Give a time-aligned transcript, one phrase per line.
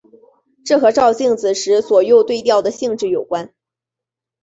[0.65, 3.53] 这和照镜子时左右对调的性质有关。